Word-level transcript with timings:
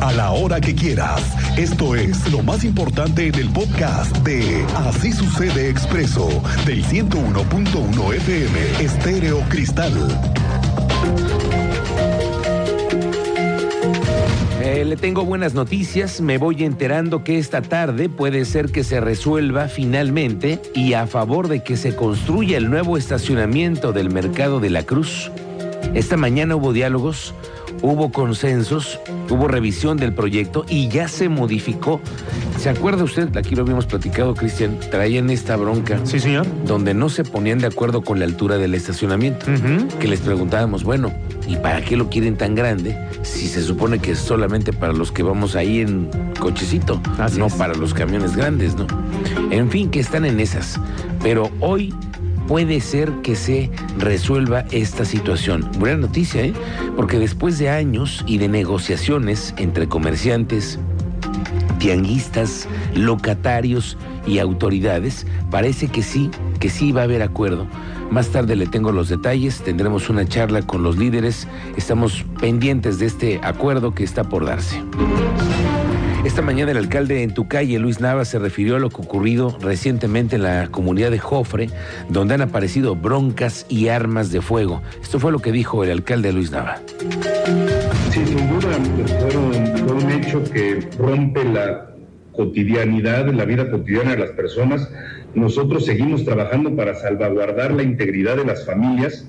a 0.00 0.12
la 0.14 0.32
hora 0.32 0.60
que 0.60 0.74
quieras. 0.74 1.22
Esto 1.56 1.94
es 1.94 2.28
lo 2.32 2.42
más 2.42 2.64
importante 2.64 3.28
en 3.28 3.34
el 3.36 3.48
podcast 3.50 4.16
de 4.18 4.66
Así 4.74 5.12
sucede 5.12 5.68
expreso 5.68 6.28
del 6.66 6.84
101.1 6.84 8.14
FM 8.14 8.84
Estéreo 8.84 9.40
Cristal. 9.48 9.92
Eh, 14.60 14.84
le 14.84 14.96
tengo 14.96 15.24
buenas 15.24 15.54
noticias. 15.54 16.20
Me 16.20 16.38
voy 16.38 16.64
enterando 16.64 17.22
que 17.22 17.38
esta 17.38 17.62
tarde 17.62 18.08
puede 18.08 18.44
ser 18.44 18.72
que 18.72 18.82
se 18.82 19.00
resuelva 19.00 19.68
finalmente 19.68 20.60
y 20.74 20.94
a 20.94 21.06
favor 21.06 21.46
de 21.46 21.62
que 21.62 21.76
se 21.76 21.94
construya 21.94 22.58
el 22.58 22.70
nuevo 22.70 22.96
estacionamiento 22.96 23.92
del 23.92 24.10
Mercado 24.10 24.58
de 24.58 24.70
la 24.70 24.82
Cruz. 24.82 25.30
Esta 25.94 26.16
mañana 26.16 26.56
hubo 26.56 26.72
diálogos, 26.72 27.34
hubo 27.82 28.10
consensos, 28.10 29.00
hubo 29.30 29.48
revisión 29.48 29.96
del 29.96 30.12
proyecto 30.12 30.64
y 30.68 30.88
ya 30.88 31.08
se 31.08 31.28
modificó. 31.28 32.00
¿Se 32.58 32.68
acuerda 32.68 33.04
usted? 33.04 33.36
Aquí 33.36 33.54
lo 33.54 33.62
habíamos 33.62 33.86
platicado, 33.86 34.34
Cristian. 34.34 34.78
Traían 34.90 35.30
esta 35.30 35.56
bronca. 35.56 36.00
Sí, 36.04 36.18
señor. 36.18 36.46
Donde 36.66 36.92
no 36.92 37.08
se 37.08 37.22
ponían 37.24 37.58
de 37.58 37.68
acuerdo 37.68 38.02
con 38.02 38.18
la 38.18 38.24
altura 38.24 38.58
del 38.58 38.74
estacionamiento. 38.74 39.46
Que 40.00 40.08
les 40.08 40.20
preguntábamos, 40.20 40.82
bueno, 40.82 41.12
¿y 41.46 41.56
para 41.56 41.82
qué 41.82 41.96
lo 41.96 42.08
quieren 42.10 42.36
tan 42.36 42.54
grande 42.54 42.98
si 43.22 43.46
se 43.46 43.62
supone 43.62 44.00
que 44.00 44.12
es 44.12 44.18
solamente 44.18 44.72
para 44.72 44.92
los 44.92 45.12
que 45.12 45.22
vamos 45.22 45.54
ahí 45.54 45.80
en 45.80 46.08
cochecito, 46.40 47.00
Así 47.18 47.38
no 47.38 47.46
es. 47.46 47.54
para 47.54 47.74
los 47.74 47.94
camiones 47.94 48.34
grandes, 48.36 48.74
¿no? 48.76 48.86
En 49.50 49.70
fin, 49.70 49.90
que 49.90 50.00
están 50.00 50.24
en 50.24 50.40
esas. 50.40 50.80
Pero 51.22 51.50
hoy 51.60 51.94
puede 52.48 52.80
ser 52.80 53.12
que 53.22 53.36
se 53.36 53.70
resuelva 53.98 54.64
esta 54.72 55.04
situación. 55.04 55.70
Buena 55.78 55.98
noticia, 55.98 56.42
¿eh? 56.42 56.54
Porque 56.96 57.18
después 57.18 57.58
de 57.58 57.68
años 57.68 58.24
y 58.26 58.38
de 58.38 58.48
negociaciones 58.48 59.54
entre 59.58 59.86
comerciantes, 59.86 60.78
tianguistas, 61.78 62.66
locatarios 62.94 63.98
y 64.26 64.38
autoridades, 64.38 65.26
parece 65.50 65.88
que 65.88 66.02
sí, 66.02 66.30
que 66.58 66.70
sí 66.70 66.90
va 66.90 67.02
a 67.02 67.04
haber 67.04 67.22
acuerdo. 67.22 67.66
Más 68.10 68.28
tarde 68.28 68.56
le 68.56 68.66
tengo 68.66 68.90
los 68.90 69.10
detalles, 69.10 69.60
tendremos 69.60 70.08
una 70.08 70.26
charla 70.26 70.62
con 70.62 70.82
los 70.82 70.96
líderes, 70.96 71.46
estamos 71.76 72.24
pendientes 72.40 72.98
de 72.98 73.06
este 73.06 73.40
acuerdo 73.42 73.94
que 73.94 74.04
está 74.04 74.24
por 74.24 74.46
darse. 74.46 74.82
Esta 76.24 76.42
mañana 76.42 76.72
el 76.72 76.76
alcalde 76.76 77.22
en 77.22 77.32
tu 77.32 77.48
calle, 77.48 77.78
Luis 77.78 78.00
Nava, 78.00 78.24
se 78.24 78.38
refirió 78.38 78.76
a 78.76 78.78
lo 78.78 78.90
que 78.90 78.96
ocurrido 78.96 79.56
recientemente 79.62 80.36
en 80.36 80.42
la 80.42 80.66
comunidad 80.68 81.10
de 81.10 81.18
Jofre, 81.18 81.68
donde 82.10 82.34
han 82.34 82.42
aparecido 82.42 82.94
broncas 82.96 83.64
y 83.68 83.88
armas 83.88 84.30
de 84.30 84.42
fuego. 84.42 84.82
Esto 85.02 85.20
fue 85.20 85.32
lo 85.32 85.38
que 85.38 85.52
dijo 85.52 85.84
el 85.84 85.90
alcalde 85.90 86.32
Luis 86.32 86.50
Nava. 86.50 86.78
Sí, 88.10 88.20
sin 88.26 88.48
duda 88.48 88.68
fueron- 89.20 89.76
fue 89.78 89.92
un 89.96 90.10
hecho 90.10 90.44
que 90.44 90.80
rompe 90.98 91.44
la 91.44 91.90
cotidianidad, 92.32 93.26
la 93.32 93.44
vida 93.44 93.70
cotidiana 93.70 94.10
de 94.12 94.18
las 94.18 94.30
personas. 94.30 94.88
Nosotros 95.34 95.86
seguimos 95.86 96.24
trabajando 96.24 96.74
para 96.76 96.94
salvaguardar 96.94 97.72
la 97.72 97.82
integridad 97.82 98.36
de 98.36 98.44
las 98.44 98.66
familias 98.66 99.26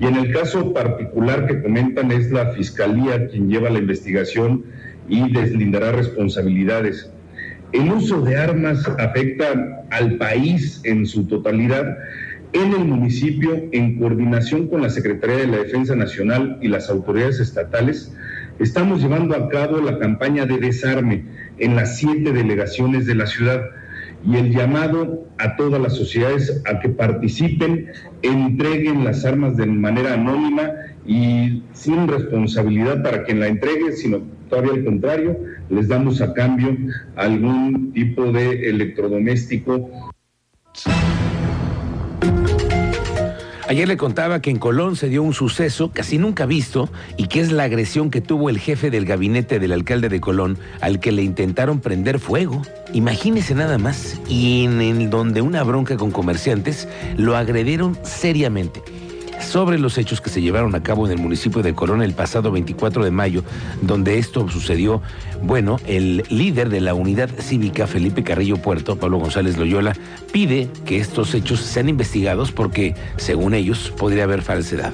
y 0.00 0.06
en 0.06 0.14
el 0.16 0.32
caso 0.32 0.72
particular 0.72 1.46
que 1.46 1.60
comentan 1.62 2.10
es 2.12 2.30
la 2.30 2.52
Fiscalía 2.52 3.28
quien 3.28 3.48
lleva 3.50 3.68
la 3.68 3.78
investigación 3.78 4.64
y 5.10 5.30
deslindará 5.30 5.92
responsabilidades. 5.92 7.10
El 7.72 7.92
uso 7.92 8.22
de 8.22 8.36
armas 8.36 8.88
afecta 8.98 9.84
al 9.90 10.16
país 10.16 10.80
en 10.84 11.06
su 11.06 11.26
totalidad. 11.26 11.98
En 12.52 12.72
el 12.72 12.84
municipio, 12.84 13.68
en 13.72 13.98
coordinación 13.98 14.68
con 14.68 14.82
la 14.82 14.90
Secretaría 14.90 15.36
de 15.36 15.46
la 15.46 15.58
Defensa 15.58 15.94
Nacional 15.94 16.58
y 16.62 16.68
las 16.68 16.88
autoridades 16.90 17.38
estatales, 17.38 18.12
estamos 18.58 19.02
llevando 19.02 19.36
a 19.36 19.48
cabo 19.48 19.80
la 19.80 19.98
campaña 19.98 20.46
de 20.46 20.58
desarme 20.58 21.24
en 21.58 21.76
las 21.76 21.98
siete 21.98 22.32
delegaciones 22.32 23.06
de 23.06 23.14
la 23.14 23.26
ciudad 23.26 23.62
y 24.26 24.36
el 24.36 24.50
llamado 24.50 25.28
a 25.38 25.56
todas 25.56 25.80
las 25.80 25.96
sociedades 25.96 26.62
a 26.66 26.80
que 26.80 26.88
participen, 26.88 27.86
entreguen 28.22 29.04
las 29.04 29.24
armas 29.24 29.56
de 29.56 29.66
manera 29.66 30.14
anónima 30.14 30.72
y 31.10 31.64
sin 31.72 32.06
responsabilidad 32.06 33.02
para 33.02 33.24
quien 33.24 33.40
la 33.40 33.48
entregue, 33.48 33.90
sino 33.92 34.20
todavía 34.48 34.74
al 34.74 34.84
contrario, 34.84 35.36
les 35.68 35.88
damos 35.88 36.20
a 36.20 36.32
cambio 36.34 36.76
algún 37.16 37.92
tipo 37.92 38.30
de 38.30 38.70
electrodoméstico 38.70 39.90
Ayer 43.66 43.86
le 43.86 43.96
contaba 43.96 44.42
que 44.42 44.50
en 44.50 44.58
Colón 44.58 44.96
se 44.96 45.08
dio 45.08 45.22
un 45.22 45.32
suceso 45.32 45.92
casi 45.92 46.18
nunca 46.18 46.44
visto 46.44 46.90
y 47.16 47.28
que 47.28 47.38
es 47.38 47.52
la 47.52 47.64
agresión 47.64 48.10
que 48.10 48.20
tuvo 48.20 48.50
el 48.50 48.58
jefe 48.58 48.90
del 48.90 49.04
gabinete 49.04 49.60
del 49.60 49.70
alcalde 49.70 50.08
de 50.08 50.20
Colón 50.20 50.58
al 50.80 50.98
que 50.98 51.12
le 51.12 51.22
intentaron 51.22 51.80
prender 51.80 52.18
fuego. 52.18 52.62
Imagínese 52.92 53.54
nada 53.54 53.78
más. 53.78 54.20
Y 54.28 54.64
en 54.64 54.80
el 54.80 55.08
donde 55.08 55.40
una 55.40 55.62
bronca 55.62 55.96
con 55.96 56.10
comerciantes 56.10 56.88
lo 57.16 57.36
agredieron 57.36 57.96
seriamente. 58.02 58.82
Sobre 59.40 59.78
los 59.78 59.98
hechos 59.98 60.20
que 60.20 60.30
se 60.30 60.42
llevaron 60.42 60.74
a 60.74 60.82
cabo 60.82 61.06
en 61.06 61.12
el 61.12 61.18
municipio 61.18 61.62
de 61.62 61.74
Colón 61.74 62.02
el 62.02 62.12
pasado 62.12 62.52
24 62.52 63.04
de 63.04 63.10
mayo, 63.10 63.42
donde 63.82 64.18
esto 64.18 64.48
sucedió, 64.48 65.02
bueno, 65.42 65.78
el 65.86 66.24
líder 66.28 66.68
de 66.68 66.80
la 66.80 66.94
unidad 66.94 67.30
cívica 67.38 67.86
Felipe 67.86 68.22
Carrillo 68.22 68.56
Puerto, 68.56 68.96
Pablo 68.96 69.18
González 69.18 69.56
Loyola, 69.56 69.94
pide 70.32 70.68
que 70.84 70.98
estos 70.98 71.34
hechos 71.34 71.60
sean 71.60 71.88
investigados 71.88 72.52
porque, 72.52 72.94
según 73.16 73.54
ellos, 73.54 73.92
podría 73.96 74.24
haber 74.24 74.42
falsedad. 74.42 74.92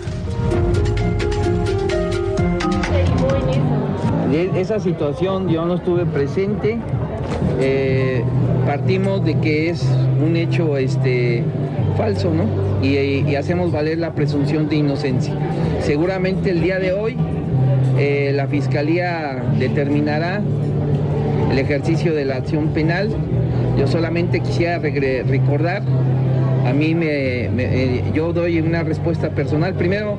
Esa 4.56 4.80
situación 4.80 5.48
yo 5.48 5.64
no 5.64 5.74
estuve 5.74 6.06
presente. 6.06 6.78
Eh, 7.60 8.24
partimos 8.66 9.24
de 9.24 9.38
que 9.38 9.70
es 9.70 9.86
un 10.24 10.34
hecho 10.34 10.76
este, 10.76 11.44
falso, 11.96 12.30
¿no? 12.32 12.44
Y, 12.86 13.34
hacemos 13.36 13.72
valer 13.72 13.98
la 13.98 14.12
presunción 14.14 14.68
de 14.68 14.76
inocencia. 14.76 15.34
Seguramente 15.80 16.50
el 16.50 16.62
día 16.62 16.78
de 16.78 16.92
hoy 16.92 17.16
eh, 17.98 18.32
la 18.34 18.46
Fiscalía 18.46 19.42
determinará 19.58 20.40
el 21.50 21.58
ejercicio 21.58 22.14
de 22.14 22.24
la 22.24 22.36
acción 22.36 22.68
penal. 22.68 23.10
Yo 23.78 23.86
solamente 23.86 24.40
quisiera 24.40 24.78
recordar, 24.78 25.82
a 26.66 26.72
mí 26.72 26.94
me, 26.94 27.48
me- 27.54 27.64
eh, 27.64 28.04
yo 28.14 28.32
doy 28.32 28.58
una 28.60 28.82
respuesta 28.82 29.30
personal. 29.30 29.74
Primero, 29.74 30.18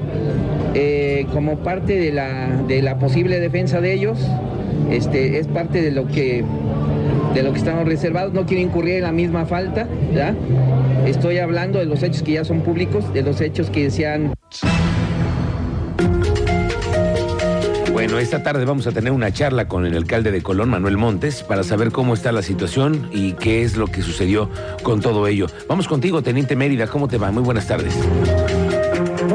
eh, 0.75 1.25
como 1.33 1.57
parte 1.57 1.99
de 1.99 2.11
la, 2.11 2.47
de 2.67 2.81
la 2.81 2.99
posible 2.99 3.39
defensa 3.39 3.81
de 3.81 3.93
ellos, 3.93 4.19
este, 4.91 5.39
es 5.39 5.47
parte 5.47 5.81
de 5.81 5.91
lo 5.91 6.07
que 6.07 6.43
de 7.37 7.43
lo 7.43 7.53
que 7.53 7.59
estamos 7.59 7.85
reservados, 7.85 8.33
no 8.33 8.47
quiero 8.47 8.63
incurrir 8.63 8.95
en 8.95 9.03
la 9.03 9.11
misma 9.11 9.45
falta, 9.45 9.87
¿ya? 10.11 10.33
Estoy 11.05 11.37
hablando 11.37 11.77
de 11.77 11.85
los 11.85 12.01
hechos 12.01 12.23
que 12.23 12.33
ya 12.33 12.43
son 12.43 12.61
públicos, 12.61 13.13
de 13.13 13.21
los 13.21 13.39
hechos 13.41 13.69
que 13.69 13.91
se 13.91 14.07
han 14.07 14.33
Bueno, 17.93 18.17
esta 18.17 18.41
tarde 18.41 18.65
vamos 18.65 18.87
a 18.87 18.91
tener 18.91 19.11
una 19.11 19.31
charla 19.31 19.67
con 19.67 19.85
el 19.85 19.95
alcalde 19.95 20.31
de 20.31 20.41
Colón, 20.41 20.69
Manuel 20.69 20.97
Montes, 20.97 21.43
para 21.43 21.63
saber 21.63 21.91
cómo 21.91 22.15
está 22.15 22.31
la 22.31 22.41
situación 22.41 23.07
y 23.13 23.33
qué 23.33 23.61
es 23.61 23.77
lo 23.77 23.85
que 23.85 24.01
sucedió 24.01 24.49
con 24.81 25.01
todo 25.01 25.27
ello. 25.27 25.45
Vamos 25.67 25.87
contigo, 25.87 26.23
Teniente 26.23 26.55
Mérida, 26.55 26.87
¿cómo 26.87 27.07
te 27.07 27.19
va? 27.19 27.31
Muy 27.31 27.43
buenas 27.43 27.67
tardes. 27.67 27.93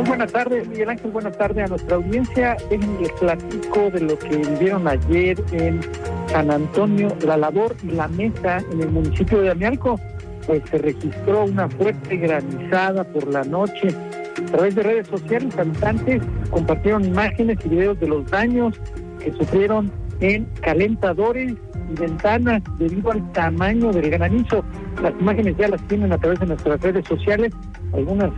Muy 0.03 0.09
buenas 0.09 0.33
tardes, 0.33 0.67
Miguel 0.67 0.91
Ángel. 0.91 1.13
Buenas 1.13 1.39
tardes 1.39 1.65
a 1.65 1.69
nuestra 1.69 1.95
audiencia. 1.95 2.57
Déjenme 2.69 3.03
les 3.03 3.13
platico 3.13 3.89
de 3.93 4.01
lo 4.01 4.19
que 4.19 4.37
vivieron 4.37 4.89
ayer 4.89 5.41
en 5.53 5.81
San 6.27 6.51
Antonio, 6.51 7.17
la 7.25 7.37
labor 7.37 7.77
y 7.85 7.93
la 7.93 8.09
mesa 8.09 8.59
en 8.73 8.81
el 8.81 8.91
municipio 8.91 9.41
de 9.43 9.51
Amialco. 9.53 10.01
Pues 10.45 10.61
se 10.69 10.79
registró 10.79 11.45
una 11.45 11.69
fuerte 11.69 12.17
granizada 12.17 13.05
por 13.05 13.29
la 13.29 13.45
noche. 13.45 13.95
A 14.39 14.47
través 14.47 14.75
de 14.75 14.83
redes 14.83 15.07
sociales, 15.07 15.57
habitantes 15.57 16.21
compartieron 16.51 17.05
imágenes 17.05 17.59
y 17.65 17.69
videos 17.69 18.01
de 18.01 18.09
los 18.09 18.29
daños 18.29 18.75
que 19.21 19.33
sufrieron 19.35 19.93
en 20.19 20.47
calentadores 20.63 21.53
y 21.53 22.01
ventanas 22.01 22.61
debido 22.77 23.13
al 23.13 23.33
tamaño 23.33 23.93
del 23.93 24.11
granizo. 24.11 24.65
Las 25.01 25.13
imágenes 25.21 25.57
ya 25.57 25.69
las 25.69 25.81
tienen 25.87 26.13
a 26.13 26.19
través 26.19 26.41
de 26.41 26.47
nuestras 26.47 26.81
redes 26.81 27.07
sociales, 27.07 27.53
algunas 27.93 28.31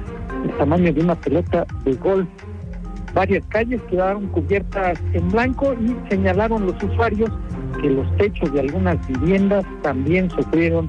del 0.43 0.57
tamaño 0.59 0.93
de 0.93 1.01
una 1.01 1.15
pelota 1.15 1.67
de 1.85 1.95
golf. 1.95 2.29
Varias 3.15 3.47
calles 3.47 3.81
quedaron 3.89 4.27
cubiertas 4.29 4.99
en 5.13 5.29
blanco 5.31 5.75
y 5.75 5.95
señalaron 6.11 6.67
los 6.67 6.83
usuarios 6.83 7.31
que 7.81 7.91
los 7.91 8.17
techos 8.17 8.53
de 8.53 8.61
algunas 8.61 9.07
viviendas 9.07 9.65
también 9.83 10.31
sufrieron 10.31 10.89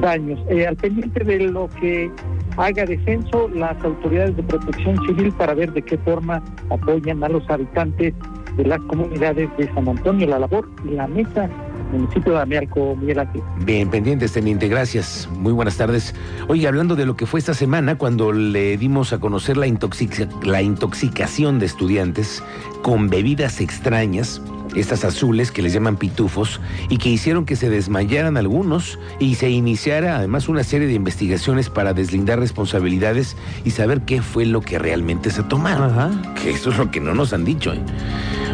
daños. 0.00 0.40
Eh, 0.48 0.66
al 0.66 0.76
pendiente 0.76 1.24
de 1.24 1.40
lo 1.40 1.68
que 1.80 2.10
haga 2.56 2.84
descenso 2.84 3.48
las 3.48 3.76
autoridades 3.84 4.36
de 4.36 4.42
protección 4.42 4.96
civil 5.06 5.32
para 5.32 5.54
ver 5.54 5.72
de 5.72 5.82
qué 5.82 5.98
forma 5.98 6.42
apoyan 6.70 7.22
a 7.22 7.28
los 7.28 7.48
habitantes 7.50 8.14
de 8.56 8.64
las 8.64 8.80
comunidades 8.82 9.50
de 9.58 9.72
San 9.74 9.88
Antonio, 9.88 10.26
La 10.26 10.38
Labor 10.38 10.68
y 10.84 10.94
La 10.94 11.06
Mesa, 11.06 11.50
municipio 11.90 12.32
de 12.32 12.40
Amialco, 12.40 12.96
Miguel 12.96 13.20
Ángel. 13.20 13.42
Bien, 13.64 13.90
pendientes, 13.90 14.32
teniente, 14.32 14.68
gracias. 14.68 15.28
Muy 15.32 15.52
buenas 15.52 15.76
tardes. 15.76 16.14
Oye, 16.48 16.66
hablando 16.66 16.96
de 16.96 17.06
lo 17.06 17.16
que 17.16 17.26
fue 17.26 17.40
esta 17.40 17.54
semana, 17.54 17.96
cuando 17.96 18.32
le 18.32 18.76
dimos 18.76 19.12
a 19.12 19.18
conocer 19.18 19.56
la 19.56 19.66
intoxicación 19.66 21.58
de 21.58 21.66
estudiantes 21.66 22.42
con 22.82 23.08
bebidas 23.08 23.60
extrañas, 23.60 24.40
estas 24.74 25.04
azules 25.04 25.50
que 25.50 25.62
les 25.62 25.72
llaman 25.72 25.96
pitufos, 25.96 26.60
y 26.88 26.98
que 26.98 27.08
hicieron 27.08 27.46
que 27.46 27.56
se 27.56 27.70
desmayaran 27.70 28.36
algunos 28.36 28.98
y 29.18 29.36
se 29.36 29.50
iniciara 29.50 30.16
además 30.16 30.48
una 30.48 30.64
serie 30.64 30.86
de 30.86 30.94
investigaciones 30.94 31.70
para 31.70 31.94
deslindar 31.94 32.38
responsabilidades 32.38 33.36
y 33.64 33.70
saber 33.70 34.02
qué 34.02 34.22
fue 34.22 34.44
lo 34.44 34.60
que 34.60 34.78
realmente 34.78 35.30
se 35.30 35.42
tomaron. 35.42 35.90
Ajá. 35.90 36.34
Que 36.42 36.50
eso 36.50 36.70
es 36.70 36.78
lo 36.78 36.90
que 36.90 37.00
no 37.00 37.14
nos 37.14 37.32
han 37.32 37.44
dicho. 37.44 37.72
¿eh? 37.72 37.80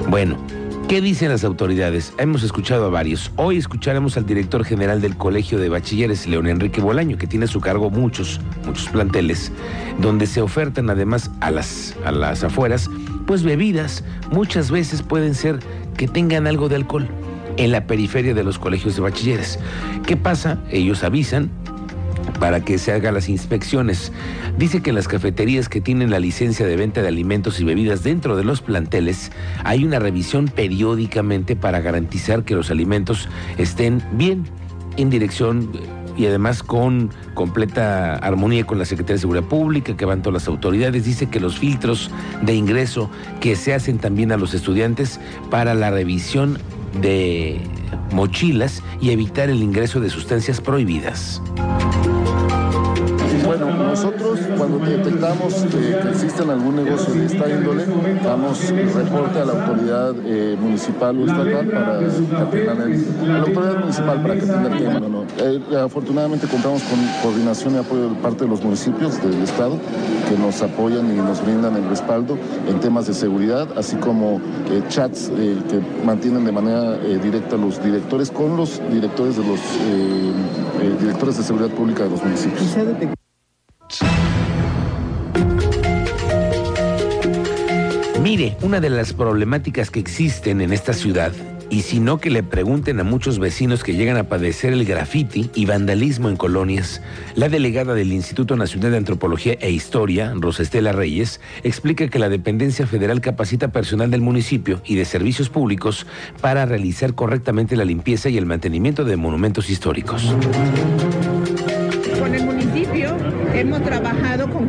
Bueno, 0.08 0.36
¿qué 0.92 1.00
dicen 1.00 1.30
las 1.30 1.42
autoridades? 1.42 2.12
Hemos 2.18 2.42
escuchado 2.42 2.84
a 2.84 2.90
varios. 2.90 3.32
Hoy 3.36 3.56
escucharemos 3.56 4.18
al 4.18 4.26
director 4.26 4.62
general 4.62 5.00
del 5.00 5.16
Colegio 5.16 5.58
de 5.58 5.70
Bachilleres, 5.70 6.26
León 6.26 6.46
Enrique 6.46 6.82
Bolaño, 6.82 7.16
que 7.16 7.26
tiene 7.26 7.46
a 7.46 7.48
su 7.48 7.62
cargo 7.62 7.88
muchos, 7.88 8.42
muchos 8.66 8.90
planteles, 8.90 9.52
donde 10.02 10.26
se 10.26 10.42
ofertan 10.42 10.90
además 10.90 11.30
a 11.40 11.50
las, 11.50 11.96
a 12.04 12.12
las 12.12 12.44
afueras, 12.44 12.90
pues 13.26 13.42
bebidas, 13.42 14.04
muchas 14.32 14.70
veces 14.70 15.00
pueden 15.00 15.34
ser 15.34 15.60
que 15.96 16.08
tengan 16.08 16.46
algo 16.46 16.68
de 16.68 16.76
alcohol 16.76 17.08
en 17.56 17.72
la 17.72 17.86
periferia 17.86 18.34
de 18.34 18.44
los 18.44 18.58
colegios 18.58 18.94
de 18.94 19.00
bachilleres. 19.00 19.58
¿Qué 20.06 20.18
pasa? 20.18 20.58
Ellos 20.70 21.04
avisan, 21.04 21.50
para 22.42 22.64
que 22.64 22.76
se 22.76 22.90
hagan 22.90 23.14
las 23.14 23.28
inspecciones. 23.28 24.10
Dice 24.58 24.82
que 24.82 24.90
en 24.90 24.96
las 24.96 25.06
cafeterías 25.06 25.68
que 25.68 25.80
tienen 25.80 26.10
la 26.10 26.18
licencia 26.18 26.66
de 26.66 26.74
venta 26.74 27.00
de 27.00 27.06
alimentos 27.06 27.60
y 27.60 27.64
bebidas 27.64 28.02
dentro 28.02 28.36
de 28.36 28.42
los 28.42 28.60
planteles 28.60 29.30
hay 29.62 29.84
una 29.84 30.00
revisión 30.00 30.46
periódicamente 30.48 31.54
para 31.54 31.80
garantizar 31.80 32.42
que 32.42 32.56
los 32.56 32.72
alimentos 32.72 33.28
estén 33.58 34.02
bien 34.14 34.42
en 34.96 35.08
dirección 35.08 35.70
eh, 35.72 35.86
y 36.16 36.26
además 36.26 36.64
con 36.64 37.10
completa 37.34 38.16
armonía 38.16 38.66
con 38.66 38.76
la 38.76 38.86
Secretaría 38.86 39.14
de 39.14 39.20
Seguridad 39.20 39.46
Pública, 39.46 39.96
que 39.96 40.04
van 40.04 40.20
todas 40.22 40.42
las 40.42 40.48
autoridades. 40.48 41.04
Dice 41.04 41.30
que 41.30 41.38
los 41.38 41.60
filtros 41.60 42.10
de 42.42 42.56
ingreso 42.56 43.08
que 43.40 43.54
se 43.54 43.72
hacen 43.72 43.98
también 43.98 44.32
a 44.32 44.36
los 44.36 44.52
estudiantes 44.52 45.20
para 45.48 45.74
la 45.74 45.92
revisión 45.92 46.58
de 47.00 47.60
mochilas 48.10 48.82
y 49.00 49.10
evitar 49.10 49.48
el 49.48 49.62
ingreso 49.62 50.00
de 50.00 50.10
sustancias 50.10 50.60
prohibidas. 50.60 51.40
Bueno, 53.58 53.70
nosotros 53.76 54.40
cuando 54.56 54.78
detectamos 54.78 55.54
que 55.70 56.08
existe 56.10 56.42
algún 56.42 56.76
negocio 56.76 57.12
de 57.12 57.26
esta 57.26 57.50
índole, 57.50 57.84
damos 58.24 58.70
reporte 58.70 59.40
a 59.40 59.44
la 59.44 59.52
autoridad 59.52 60.14
eh, 60.24 60.56
municipal 60.58 61.18
o 61.18 61.26
estatal 61.26 61.66
para 61.68 61.98
que 61.98 62.04
el, 62.06 63.28
la 63.28 63.38
autoridad 63.40 63.78
municipal 63.80 64.22
para 64.22 64.34
que 64.34 64.40
atienda 64.40 64.68
el 64.72 64.78
tema. 64.78 65.00
No. 65.00 65.24
Eh, 65.38 65.60
afortunadamente 65.84 66.46
contamos 66.46 66.82
con 66.84 66.98
coordinación 67.22 67.74
y 67.74 67.78
apoyo 67.78 68.08
de 68.08 68.14
parte 68.16 68.44
de 68.44 68.50
los 68.50 68.64
municipios 68.64 69.22
del 69.22 69.42
estado 69.42 69.76
que 70.30 70.38
nos 70.38 70.62
apoyan 70.62 71.12
y 71.12 71.16
nos 71.16 71.44
brindan 71.44 71.76
el 71.76 71.86
respaldo 71.90 72.38
en 72.66 72.80
temas 72.80 73.06
de 73.06 73.12
seguridad, 73.12 73.68
así 73.76 73.96
como 73.96 74.40
eh, 74.70 74.82
chats 74.88 75.28
que 75.28 75.82
mantienen 76.06 76.46
de 76.46 76.52
manera 76.52 76.96
directa 76.96 77.58
los 77.58 77.82
directores 77.84 78.30
con 78.30 78.56
los 78.56 78.80
directores 78.90 79.36
de 79.36 79.44
los 79.44 79.60
directores 80.98 81.36
de 81.36 81.42
seguridad 81.42 81.70
pública 81.70 82.04
de 82.04 82.10
los 82.10 82.22
municipios. 82.22 82.76
Mire, 88.32 88.56
una 88.62 88.80
de 88.80 88.88
las 88.88 89.12
problemáticas 89.12 89.90
que 89.90 90.00
existen 90.00 90.62
en 90.62 90.72
esta 90.72 90.94
ciudad, 90.94 91.32
y 91.68 91.82
si 91.82 92.00
no 92.00 92.16
que 92.16 92.30
le 92.30 92.42
pregunten 92.42 92.98
a 92.98 93.04
muchos 93.04 93.38
vecinos 93.38 93.84
que 93.84 93.92
llegan 93.92 94.16
a 94.16 94.24
padecer 94.24 94.72
el 94.72 94.86
grafiti 94.86 95.50
y 95.54 95.66
vandalismo 95.66 96.30
en 96.30 96.36
colonias, 96.36 97.02
la 97.34 97.50
delegada 97.50 97.92
del 97.92 98.10
Instituto 98.10 98.56
Nacional 98.56 98.92
de 98.92 98.96
Antropología 98.96 99.58
e 99.60 99.70
Historia, 99.70 100.32
Rosestela 100.34 100.92
Reyes, 100.92 101.42
explica 101.62 102.08
que 102.08 102.18
la 102.18 102.30
dependencia 102.30 102.86
federal 102.86 103.20
capacita 103.20 103.68
personal 103.68 104.10
del 104.10 104.22
municipio 104.22 104.80
y 104.86 104.94
de 104.94 105.04
servicios 105.04 105.50
públicos 105.50 106.06
para 106.40 106.64
realizar 106.64 107.14
correctamente 107.14 107.76
la 107.76 107.84
limpieza 107.84 108.30
y 108.30 108.38
el 108.38 108.46
mantenimiento 108.46 109.04
de 109.04 109.18
monumentos 109.18 109.68
históricos. 109.68 110.34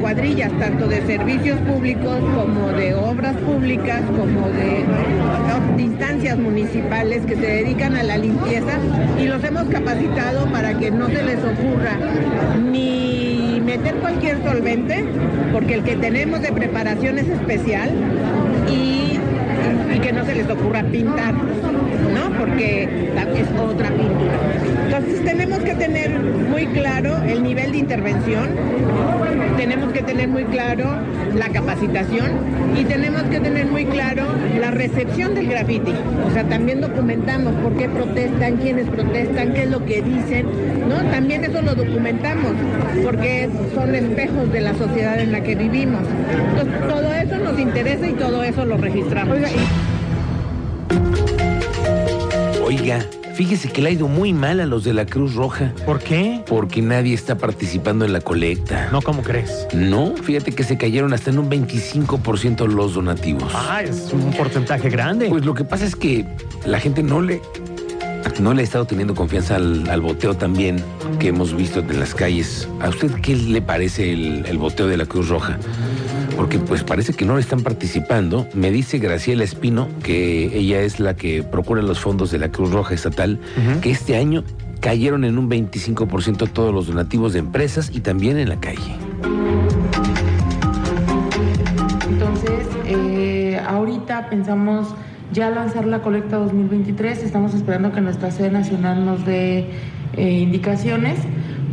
Cuadrillas, 0.04 0.52
tanto 0.60 0.88
de 0.88 1.02
servicios 1.04 1.58
públicos 1.62 2.20
como 2.36 2.74
de 2.74 2.94
obras 2.94 3.38
públicas, 3.38 4.02
como 4.18 4.50
de, 4.50 4.84
instancias 5.82 6.38
municipales 6.38 7.26
que 7.26 7.38
se 7.38 7.48
dedican 7.48 7.96
a 7.96 8.04
la 8.04 8.18
limpieza 8.18 8.80
y 9.18 9.28
los 9.28 9.42
hemos 9.46 9.64
capacitado 9.70 10.46
para 10.52 10.78
que 10.78 10.92
no 10.92 11.08
se 11.08 11.24
les 11.24 11.40
ocurra 11.40 11.98
ni 12.70 13.62
meter 13.64 13.96
cualquier 13.96 14.44
solvente, 14.44 15.06
porque 15.54 15.76
el 15.76 15.84
que 15.84 15.96
tenemos 15.96 16.42
de 16.42 16.52
preparación 16.52 17.18
es 17.18 17.30
especial 17.30 17.90
y 18.70 19.20
que 20.00 20.12
no 20.12 20.26
se 20.26 20.36
les 20.36 20.50
ocurra 20.50 20.84
pintar, 20.84 21.34
¿no? 22.14 22.38
Porque 22.38 22.84
es 22.84 23.48
otra 23.60 23.90
pintura. 23.90 24.34
Entonces 24.86 25.24
tenemos 25.24 25.60
que 25.60 25.74
tener 25.76 26.12
muy 26.20 26.68
claro 26.68 27.18
el 27.24 27.44
nivel 27.44 27.72
de 27.72 27.78
intervención, 27.78 28.50
tenemos 29.58 29.92
que 29.92 30.04
tener 30.04 30.28
muy 30.28 30.44
claro 30.46 30.86
la 31.36 31.50
capacitación 31.50 32.32
y 32.80 32.84
tenemos 32.86 33.24
que 33.24 33.40
tener 33.40 33.66
muy 33.68 33.86
claro 33.86 34.26
la 34.60 34.72
recepción 34.72 35.34
del 35.34 35.48
graffiti. 35.48 35.94
O 36.28 36.32
sea, 36.32 36.44
también 36.44 36.82
documentamos 36.82 37.54
por 37.64 37.76
qué 37.76 37.90
protestan, 37.90 38.58
quiénes 38.58 38.88
protestan, 38.88 39.54
qué 39.54 39.64
es 39.64 39.72
lo 39.72 39.86
que 39.86 40.02
dicen, 40.02 40.48
¿no? 40.88 40.98
También 41.10 41.44
eso 41.44 41.62
lo 41.62 41.74
documentamos 41.76 42.52
porque 43.04 43.50
son 43.74 43.96
espejos 43.96 44.52
de 44.52 44.62
la 44.62 44.74
sociedad 44.76 45.20
en 45.20 45.32
la 45.32 45.42
que 45.42 45.56
vivimos. 45.56 46.04
Entonces, 46.52 46.88
todo 46.88 47.14
eso 47.14 47.38
nos 47.38 47.60
interesa 47.60 48.08
y 48.08 48.14
todo 48.14 48.44
eso 48.44 48.66
lo 48.66 48.78
registramos. 48.78 49.38
Fíjese 53.34 53.70
que 53.70 53.81
le 53.81 53.90
ha 53.90 53.92
ido 53.92 54.08
muy 54.08 54.34
mal 54.34 54.60
a 54.60 54.66
los 54.66 54.84
de 54.84 54.94
la 54.94 55.06
Cruz 55.06 55.36
Roja. 55.36 55.74
¿Por 55.86 56.00
qué? 56.00 56.44
Porque 56.48 56.81
nadie 56.81 57.14
está 57.14 57.38
participando 57.38 58.06
en 58.06 58.14
la 58.14 58.22
colecta. 58.22 58.90
No, 58.92 59.02
¿cómo 59.02 59.22
crees? 59.22 59.68
No, 59.74 60.16
fíjate 60.16 60.52
que 60.52 60.64
se 60.64 60.78
cayeron 60.78 61.14
hasta 61.14 61.30
en 61.31 61.40
un 61.40 61.50
25% 61.50 62.68
los 62.68 62.94
donativos. 62.94 63.52
Ah, 63.54 63.81
es 63.84 64.12
un 64.14 64.31
porcentaje 64.34 64.90
grande. 64.90 65.30
Pues 65.30 65.46
lo 65.46 65.54
que 65.54 65.64
pasa 65.64 65.86
es 65.86 65.96
que 65.96 66.25
la 66.66 66.80
gente 66.80 67.04
no 67.04 67.22
le, 67.22 67.42
no 68.40 68.54
le 68.54 68.62
ha 68.62 68.64
estado 68.64 68.86
teniendo 68.86 69.16
confianza 69.16 69.56
al, 69.56 69.90
al 69.90 70.02
boteo 70.02 70.36
también 70.36 70.84
que 71.19 71.30
hemos 71.30 71.56
visto 71.56 71.80
en 71.80 72.00
las 72.00 72.14
calles. 72.14 72.68
¿A 72.81 72.90
usted 72.90 73.12
qué 73.22 73.36
le 73.36 73.62
parece 73.62 74.12
el, 74.14 74.46
el 74.46 74.58
boteo 74.58 74.88
de 74.88 74.98
la 74.98 75.06
Cruz 75.06 75.30
Roja? 75.30 75.58
Porque 76.35 76.59
pues 76.59 76.83
parece 76.83 77.13
que 77.13 77.25
no 77.25 77.35
le 77.35 77.41
están 77.41 77.62
participando. 77.62 78.47
Me 78.53 78.71
dice 78.71 78.97
Graciela 78.97 79.44
Espino, 79.44 79.88
que 80.03 80.57
ella 80.57 80.81
es 80.81 81.00
la 81.00 81.15
que 81.15 81.44
procura 81.44 81.81
los 81.81 82.00
fondos 82.00 82.31
de 82.31 82.39
la 82.39 82.50
Cruz 82.50 82.71
Roja 82.71 82.94
Estatal, 82.94 83.39
que 83.81 83.91
este 83.91 84.16
año 84.16 84.44
cayeron 84.80 85.23
en 85.23 85.37
un 85.37 85.49
25% 85.49 86.49
todos 86.52 86.73
los 86.73 86.87
donativos 86.87 87.33
de 87.33 87.40
empresas 87.40 87.90
y 87.94 88.02
también 88.02 88.37
en 88.37 88.49
la 88.49 88.59
calle. 88.59 88.95
Entonces, 92.09 92.68
eh, 92.85 93.61
ahorita 93.66 94.30
pensamos 94.30 94.94
ya 95.31 95.49
lanzar 95.49 95.85
la 95.85 96.02
colecta 96.02 96.37
2023. 96.37 97.23
Estamos 97.23 97.54
esperando 97.54 97.92
que 97.92 98.02
nuestra 98.02 98.31
sede 98.31 98.52
nacional 98.52 99.06
nos 99.06 99.25
dé 99.25 99.69
eh, 100.18 100.31
indicaciones, 100.31 101.18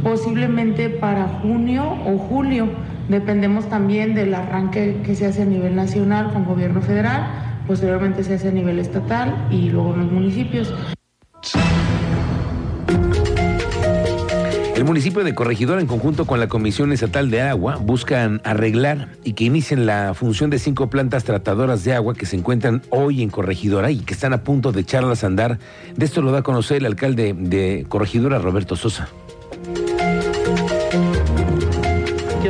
posiblemente 0.03 0.89
para 0.89 1.27
junio 1.43 1.85
o 2.07 2.17
julio. 2.17 2.69
Dependemos 3.11 3.69
también 3.69 4.15
del 4.15 4.33
arranque 4.33 5.03
que 5.05 5.17
se 5.17 5.27
hace 5.27 5.43
a 5.43 5.45
nivel 5.45 5.75
nacional 5.75 6.33
con 6.33 6.45
gobierno 6.45 6.81
federal, 6.81 7.27
posteriormente 7.67 8.23
se 8.23 8.35
hace 8.35 8.49
a 8.49 8.53
nivel 8.53 8.79
estatal 8.79 9.49
y 9.51 9.69
luego 9.69 9.95
en 9.95 10.01
los 10.03 10.13
municipios. 10.13 10.73
El 14.77 14.85
municipio 14.85 15.25
de 15.25 15.35
Corregidora, 15.35 15.81
en 15.81 15.89
conjunto 15.89 16.25
con 16.25 16.39
la 16.39 16.47
Comisión 16.47 16.93
Estatal 16.93 17.33
de 17.33 17.43
Agua, 17.43 17.79
buscan 17.79 18.41
arreglar 18.45 19.09
y 19.25 19.33
que 19.33 19.43
inicien 19.43 19.87
la 19.87 20.15
función 20.15 20.49
de 20.49 20.61
cinco 20.61 20.89
plantas 20.89 21.25
tratadoras 21.25 21.83
de 21.83 21.95
agua 21.95 22.15
que 22.15 22.27
se 22.27 22.37
encuentran 22.37 22.81
hoy 22.91 23.25
en 23.25 23.31
Corregidora 23.31 23.91
y 23.91 23.99
que 23.99 24.15
están 24.15 24.35
a 24.35 24.45
punto 24.45 24.71
de 24.71 24.83
echarlas 24.83 25.25
a 25.25 25.27
andar. 25.27 25.59
De 25.97 26.05
esto 26.05 26.23
lo 26.23 26.31
da 26.31 26.39
a 26.39 26.43
conocer 26.45 26.77
el 26.77 26.87
alcalde 26.87 27.35
de 27.37 27.87
Corregidora, 27.89 28.39
Roberto 28.39 28.77
Sosa. 28.77 29.09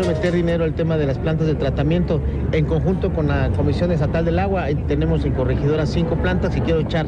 Quiero 0.00 0.14
meter 0.14 0.32
dinero 0.32 0.64
al 0.64 0.72
tema 0.72 0.96
de 0.96 1.04
las 1.04 1.18
plantas 1.18 1.46
de 1.46 1.54
tratamiento 1.56 2.22
en 2.52 2.64
conjunto 2.64 3.12
con 3.12 3.28
la 3.28 3.50
Comisión 3.50 3.92
Estatal 3.92 4.24
del 4.24 4.38
Agua. 4.38 4.64
Tenemos 4.88 5.26
en 5.26 5.32
Corregidora 5.32 5.84
cinco 5.84 6.14
plantas 6.16 6.54
que 6.54 6.62
quiero 6.62 6.80
echar 6.80 7.04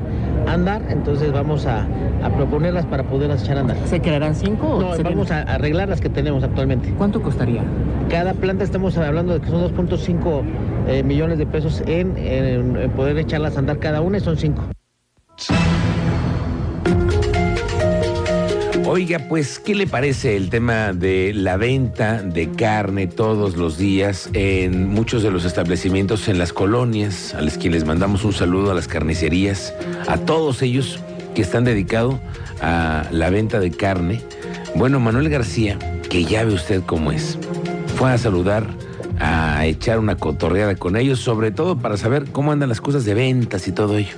a 0.47 0.53
andar, 0.53 0.83
entonces 0.91 1.33
vamos 1.33 1.65
a, 1.65 1.87
a 2.23 2.29
proponerlas 2.37 2.85
para 2.85 3.05
poderlas 3.05 3.45
echar 3.45 3.57
a 3.57 3.61
andar. 3.63 3.79
¿Se 3.87 3.99
crearán 4.03 4.35
cinco? 4.35 4.67
o 4.75 4.81
No, 4.83 4.91
serían- 4.95 5.15
vamos 5.15 5.31
a 5.31 5.41
arreglar 5.41 5.89
las 5.89 6.03
que 6.03 6.11
tenemos 6.11 6.45
actualmente. 6.45 6.93
¿Cuánto 6.99 7.23
costaría? 7.23 7.63
Cada 8.11 8.35
planta 8.35 8.63
estamos 8.63 8.99
hablando 8.99 9.33
de 9.33 9.41
que 9.41 9.49
son 9.49 9.63
2.5 9.75 10.43
eh, 10.89 11.03
millones 11.03 11.39
de 11.39 11.47
pesos 11.47 11.83
en, 11.87 12.19
en- 12.19 12.77
en 12.77 12.91
poder 12.91 13.17
echarlas 13.17 13.57
a 13.57 13.61
andar 13.61 13.79
cada 13.79 14.03
una 14.03 14.19
y 14.19 14.21
son 14.21 14.37
cinco. 14.37 14.65
Oiga, 18.95 19.21
pues, 19.27 19.59
¿qué 19.59 19.75
le 19.75 19.87
parece 19.87 20.37
el 20.37 20.51
tema 20.51 20.93
de 20.93 21.33
la 21.33 21.57
venta 21.57 22.21
de 22.23 22.51
carne 22.51 23.07
todos 23.07 23.57
los 23.57 23.79
días 23.79 24.29
en 24.35 24.91
muchos 24.91 25.23
de 25.23 25.31
los 25.31 25.47
establecimientos 25.47 26.29
en 26.29 26.37
las 26.37 26.53
colonias, 26.53 27.33
a 27.33 27.41
los 27.41 27.57
que 27.57 27.71
les 27.71 27.87
mandamos 27.87 28.23
un 28.23 28.35
saludo 28.35 28.71
a 28.71 28.75
las 28.75 28.89
carnicerías, 28.89 29.73
a 30.09 30.19
todos 30.19 30.61
ellos 30.61 31.01
que 31.35 31.41
están 31.41 31.65
dedicados 31.65 32.17
a 32.61 33.07
la 33.11 33.31
venta 33.31 33.61
de 33.61 33.71
carne? 33.71 34.21
Bueno, 34.75 35.01
Manuel 35.01 35.31
García, 35.31 35.79
que 36.11 36.27
ya 36.27 36.45
ve 36.45 36.53
usted 36.53 36.83
cómo 36.85 37.13
es, 37.13 37.39
fue 37.97 38.13
a 38.13 38.19
saludar, 38.19 38.67
a 39.19 39.65
echar 39.65 40.01
una 40.01 40.17
cotorreada 40.17 40.75
con 40.75 40.99
ellos, 40.99 41.19
sobre 41.19 41.51
todo 41.51 41.79
para 41.79 41.97
saber 41.97 42.27
cómo 42.31 42.53
andan 42.53 42.69
las 42.69 42.83
cosas 42.83 43.07
de 43.07 43.15
ventas 43.15 43.67
y 43.69 43.73
todo 43.73 43.97
ello. 43.97 44.17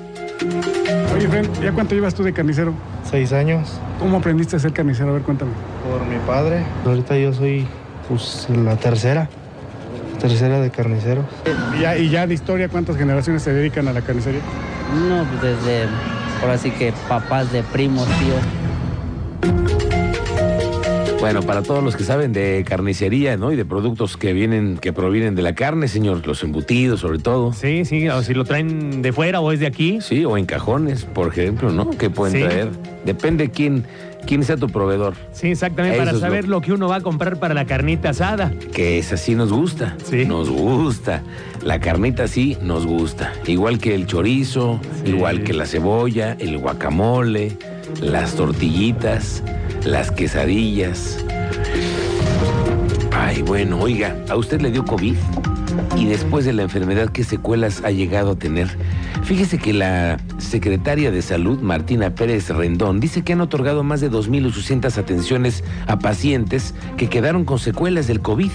Oye, 1.15 1.29
Fren, 1.29 1.49
¿ya 1.63 1.71
cuánto 1.71 1.95
llevas 1.95 2.13
tú 2.13 2.25
de 2.25 2.33
carnicero? 2.33 2.75
Seis 3.15 3.33
años. 3.33 3.81
¿Cómo 4.01 4.17
aprendiste 4.17 4.57
a 4.57 4.59
ser 4.59 4.73
carnicero? 4.73 5.11
A 5.11 5.13
ver, 5.13 5.23
cuéntame. 5.23 5.53
Por 5.89 6.05
mi 6.05 6.19
padre. 6.27 6.65
Ahorita 6.85 7.17
yo 7.17 7.33
soy 7.33 7.65
pues, 8.09 8.49
la 8.51 8.75
tercera. 8.75 9.29
Tercera 10.19 10.61
de 10.61 10.71
carnicero. 10.71 11.25
¿Y 11.79 11.83
ya, 11.83 11.97
y 11.97 12.11
ya 12.11 12.27
de 12.27 12.35
historia 12.35 12.69
cuántas 12.69 12.97
generaciones 12.97 13.45
se 13.45 13.53
dedican 13.53 13.87
a 13.87 13.93
la 13.93 14.03
carnicería? 14.03 14.41
No, 15.09 15.25
pues 15.27 15.43
desde, 15.43 15.87
ahora 16.43 16.59
sí 16.59 16.73
que 16.73 16.93
papás 17.09 17.53
de 17.53 17.63
primos, 17.63 18.09
tíos. 18.19 18.64
Bueno, 21.25 21.43
para 21.43 21.63
todos 21.63 21.83
los 21.83 21.97
que 21.97 22.05
saben 22.05 22.33
de 22.35 22.65
carnicería, 22.69 23.37
¿no? 23.39 23.51
Y 23.51 23.57
de 23.57 23.65
productos 23.65 24.17
que 24.19 24.33
vienen, 24.35 24.77
que 24.77 24.93
provienen 24.93 25.35
de 25.35 25.41
la 25.43 25.55
carne, 25.55 25.89
señor, 25.89 26.27
los 26.27 26.43
embutidos 26.43 27.01
sobre 27.01 27.19
todo. 27.19 27.53
Sí, 27.55 27.85
sí, 27.87 28.07
o 28.09 28.23
si 28.23 28.35
lo 28.35 28.45
traen 28.45 29.01
de 29.01 29.13
fuera 29.13 29.41
o 29.41 29.51
es 29.51 29.59
de 29.61 29.67
aquí. 29.67 29.99
Sí, 30.03 30.25
o 30.27 30.37
en 30.37 30.45
cajones, 30.45 31.05
por 31.07 31.29
ejemplo, 31.29 31.71
¿no? 31.71 31.91
Que 31.91 32.11
pueden 32.11 32.35
Sí. 32.37 32.43
traer. 32.47 32.71
Depende 33.07 33.51
quién, 33.51 33.85
quién 34.27 34.43
sea 34.45 34.57
tu 34.59 34.69
proveedor. 34.69 35.15
Sí, 35.33 35.49
exactamente, 35.49 35.97
para 35.99 36.11
Eso 36.11 36.19
es 36.19 36.23
saber 36.23 36.47
lo... 36.47 36.61
que 36.61 36.73
uno 36.75 36.89
va 36.89 36.97
a 36.97 37.01
comprar 37.01 37.39
para 37.39 37.55
la 37.55 37.65
carnita 37.65 38.11
asada. 38.11 38.53
Que 38.75 38.99
esa 38.99 39.17
sí 39.17 39.35
nos 39.35 39.51
gusta. 39.51 39.97
Sí. 40.05 40.27
Nos 40.27 40.51
gusta. 40.51 41.23
La 41.63 41.81
carnita 41.81 42.29
sí 42.29 42.59
nos 42.63 42.87
gusta. 42.87 43.33
Igual 43.47 43.79
que 43.79 43.95
el 43.95 44.07
chorizo, 44.07 44.79
igual 45.07 45.43
que 45.43 45.55
la 45.55 45.65
cebolla, 45.67 46.37
el 46.39 46.59
guacamole, 46.59 47.57
las 48.03 48.35
tortillitas, 48.35 49.43
las 49.85 50.11
quesadillas. 50.11 51.25
Ay, 53.13 53.43
bueno, 53.43 53.79
oiga, 53.81 54.17
¿a 54.29 54.37
usted 54.37 54.61
le 54.61 54.71
dio 54.71 54.85
COVID? 54.85 55.15
Y 55.97 56.07
después 56.07 56.45
de 56.45 56.53
la 56.53 56.63
enfermedad, 56.63 57.11
¿qué 57.11 57.25
secuelas 57.25 57.83
ha 57.85 57.91
llegado 57.91 58.33
a 58.33 58.37
tener? 58.37 58.69
Fíjese 59.25 59.59
que 59.59 59.73
la 59.73 60.19
secretaria 60.39 61.11
de 61.11 61.23
Salud, 61.23 61.61
Martina 61.61 62.15
Pérez 62.15 62.51
Rendón, 62.51 63.01
dice 63.01 63.23
que 63.23 63.33
han 63.33 63.41
otorgado 63.41 63.83
más 63.83 64.01
de 64.01 64.11
2.800 64.11 64.99
atenciones 64.99 65.65
a 65.87 65.99
pacientes 65.99 66.75
que 66.97 67.09
quedaron 67.09 67.45
con 67.45 67.59
secuelas 67.59 68.07
del 68.07 68.21
COVID. 68.21 68.51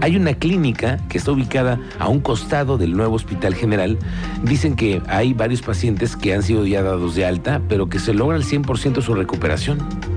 Hay 0.00 0.16
una 0.16 0.34
clínica 0.34 1.00
que 1.08 1.18
está 1.18 1.32
ubicada 1.32 1.80
a 1.98 2.08
un 2.08 2.20
costado 2.20 2.78
del 2.78 2.96
nuevo 2.96 3.16
Hospital 3.16 3.54
General. 3.54 3.98
Dicen 4.44 4.76
que 4.76 5.02
hay 5.08 5.34
varios 5.34 5.62
pacientes 5.62 6.16
que 6.16 6.34
han 6.34 6.42
sido 6.42 6.64
ya 6.64 6.82
dados 6.82 7.14
de 7.14 7.26
alta, 7.26 7.60
pero 7.68 7.88
que 7.88 7.98
se 7.98 8.14
logra 8.14 8.36
al 8.36 8.44
100% 8.44 9.02
su 9.02 9.14
recuperación. 9.14 10.13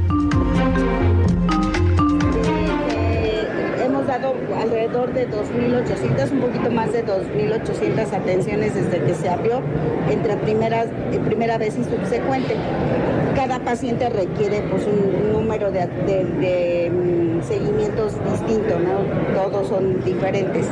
Alrededor 4.71 5.13
de 5.13 5.27
2.800, 5.29 6.31
un 6.31 6.39
poquito 6.41 6.69
más 6.71 6.91
de 6.91 7.05
2.800 7.05 8.13
atenciones 8.13 8.75
desde 8.75 9.01
que 9.05 9.13
se 9.13 9.29
abrió 9.29 9.62
entre 10.09 10.36
primeras, 10.38 10.88
eh, 11.12 11.19
primera 11.25 11.57
vez 11.57 11.77
y 11.77 11.83
subsecuente. 11.83 12.55
Cada 13.36 13.59
paciente 13.59 14.09
requiere 14.09 14.62
pues, 14.69 14.86
un 14.86 15.31
número 15.31 15.71
de, 15.71 15.88
de- 16.07 16.91
mm, 16.91 17.43
seguimientos 17.43 18.13
distintos, 18.31 18.79
¿no? 18.81 19.39
todos 19.41 19.67
son 19.69 20.03
diferentes. 20.03 20.67